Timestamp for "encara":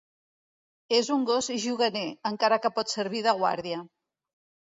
2.31-2.59